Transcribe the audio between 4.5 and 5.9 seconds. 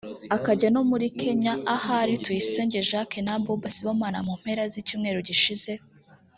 z’icyumweru gishize